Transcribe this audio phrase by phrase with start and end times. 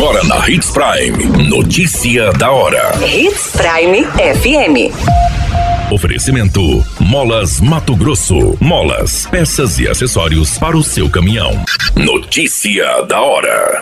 [0.00, 1.46] Agora na Hits Prime.
[1.46, 2.90] Notícia da hora.
[3.06, 5.92] Hits Prime FM.
[5.92, 8.56] Oferecimento: Molas Mato Grosso.
[8.58, 11.62] Molas, peças e acessórios para o seu caminhão.
[11.94, 13.78] Notícia da hora.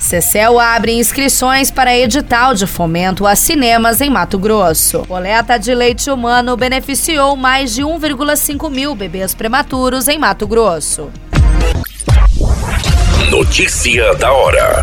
[0.00, 5.04] Cecel abre inscrições para edital de fomento a cinemas em Mato Grosso.
[5.06, 11.08] Coleta de leite humano beneficiou mais de 1,5 mil bebês prematuros em Mato Grosso.
[13.30, 14.82] Notícia da hora.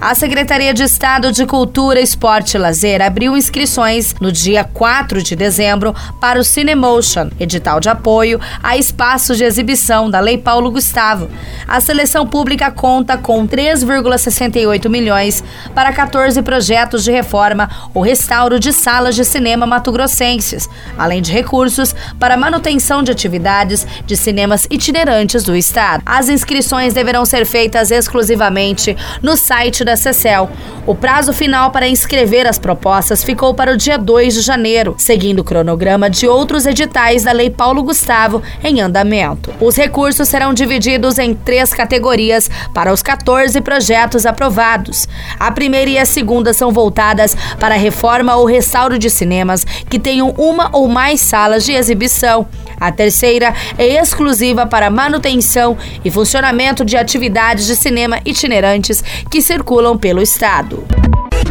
[0.00, 5.36] A Secretaria de Estado de Cultura, Esporte e Lazer abriu inscrições no dia 4 de
[5.36, 11.28] dezembro para o Cinemotion, edital de apoio a espaços de exibição da Lei Paulo Gustavo.
[11.68, 18.72] A seleção pública conta com 3,68 milhões para 14 projetos de reforma ou restauro de
[18.72, 25.54] salas de cinema mato-grossenses, além de recursos para manutenção de atividades de cinemas itinerantes do
[25.54, 26.02] estado.
[26.06, 30.48] As inscrições deverão ser feitas exclusivamente no site da da CECEL.
[30.86, 35.40] O prazo final para inscrever as propostas ficou para o dia 2 de janeiro, seguindo
[35.40, 39.52] o cronograma de outros editais da Lei Paulo Gustavo em andamento.
[39.60, 45.08] Os recursos serão divididos em três categorias para os 14 projetos aprovados.
[45.38, 49.98] A primeira e a segunda são voltadas para a reforma ou restauro de cinemas que
[49.98, 52.46] tenham uma ou mais salas de exibição.
[52.80, 59.98] A terceira é exclusiva para manutenção e funcionamento de atividades de cinema itinerantes que circulam
[59.98, 60.82] pelo estado.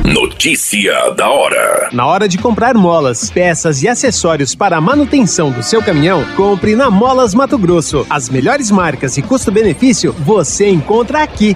[0.03, 1.89] Notícia da hora.
[1.91, 6.75] Na hora de comprar molas, peças e acessórios para a manutenção do seu caminhão, compre
[6.75, 8.07] na Molas Mato Grosso.
[8.09, 11.55] As melhores marcas e custo-benefício você encontra aqui.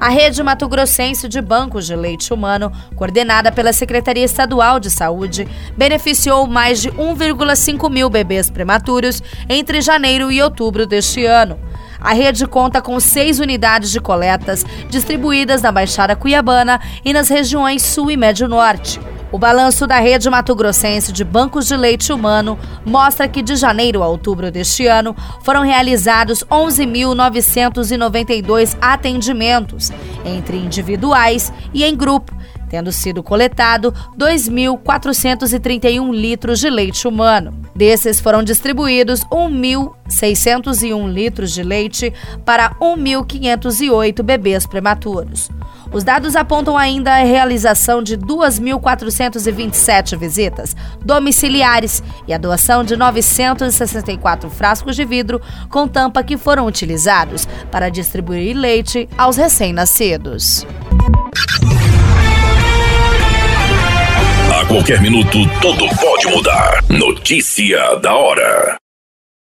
[0.00, 5.46] A rede Mato Grossense de Bancos de Leite Humano, coordenada pela Secretaria Estadual de Saúde,
[5.76, 11.60] beneficiou mais de 1,5 mil bebês prematuros entre janeiro e outubro deste ano.
[12.00, 17.82] A rede conta com seis unidades de coletas distribuídas na Baixada Cuiabana e nas regiões
[17.82, 18.98] Sul e Médio Norte.
[19.32, 24.02] O balanço da rede Mato Grossense de bancos de leite humano mostra que de janeiro
[24.02, 25.14] a outubro deste ano
[25.44, 29.92] foram realizados 11.992 atendimentos,
[30.24, 32.34] entre individuais e em grupo,
[32.68, 37.54] tendo sido coletado 2.431 litros de leite humano.
[37.72, 42.12] Desses foram distribuídos 1.601 litros de leite
[42.44, 45.48] para 1.508 bebês prematuros.
[45.92, 54.48] Os dados apontam ainda a realização de 2.427 visitas domiciliares e a doação de 964
[54.50, 60.64] frascos de vidro com tampa que foram utilizados para distribuir leite aos recém-nascidos.
[64.60, 66.84] A qualquer minuto, tudo pode mudar.
[66.88, 68.79] Notícia da hora.